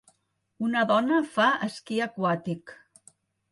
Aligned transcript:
Una 0.67 0.81
dona 0.91 1.19
fa 1.35 1.51
esquí 1.69 2.01
aquàtic 2.09 2.77